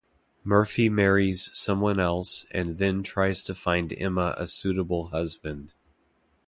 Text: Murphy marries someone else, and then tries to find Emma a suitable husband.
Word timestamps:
Murphy 0.43 0.89
marries 0.89 1.55
someone 1.55 1.99
else, 1.99 2.47
and 2.49 2.79
then 2.79 3.03
tries 3.03 3.43
to 3.43 3.53
find 3.53 3.93
Emma 3.95 4.33
a 4.35 4.47
suitable 4.47 5.09
husband. 5.09 5.75